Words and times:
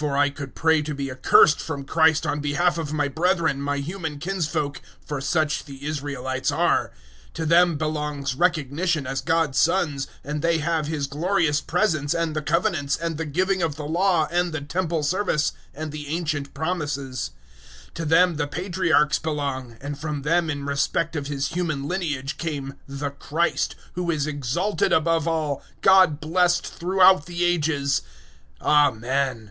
009:003 0.00 0.06
For 0.08 0.16
I 0.16 0.30
could 0.30 0.54
pray 0.54 0.80
to 0.80 0.94
be 0.94 1.12
accursed 1.12 1.60
from 1.60 1.84
Christ 1.84 2.24
on 2.26 2.40
behalf 2.40 2.78
of 2.78 2.90
my 2.90 3.06
brethren, 3.06 3.60
my 3.60 3.76
human 3.76 4.18
kinsfolk 4.18 4.80
for 5.04 5.20
such 5.20 5.66
the 5.66 5.84
Israelites 5.84 6.50
are. 6.50 6.90
009:004 7.32 7.32
To 7.34 7.44
them 7.44 7.76
belongs 7.76 8.34
recognition 8.34 9.06
as 9.06 9.20
God's 9.20 9.58
sons, 9.58 10.06
and 10.24 10.40
they 10.40 10.56
have 10.56 10.86
His 10.86 11.06
glorious 11.06 11.60
Presence 11.60 12.14
and 12.14 12.34
the 12.34 12.40
Covenants, 12.40 12.96
and 12.96 13.18
the 13.18 13.26
giving 13.26 13.60
of 13.60 13.76
the 13.76 13.84
Law, 13.84 14.26
and 14.30 14.54
the 14.54 14.62
Temple 14.62 15.02
service, 15.02 15.52
and 15.74 15.92
the 15.92 16.08
ancient 16.08 16.54
Promises. 16.54 17.32
009:005 17.88 17.94
To 17.96 18.04
them 18.06 18.36
the 18.36 18.46
Patriarchs 18.48 19.18
belong, 19.18 19.76
and 19.82 19.98
from 19.98 20.22
them 20.22 20.48
in 20.48 20.64
respect 20.64 21.14
of 21.14 21.26
His 21.26 21.48
human 21.48 21.86
lineage 21.86 22.38
came 22.38 22.72
the 22.88 23.10
Christ, 23.10 23.76
who 23.92 24.10
is 24.10 24.26
exalted 24.26 24.94
above 24.94 25.28
all, 25.28 25.62
God 25.82 26.20
blessed 26.22 26.66
throughout 26.66 27.26
the 27.26 27.44
Ages. 27.44 28.00
Amen. 28.62 29.50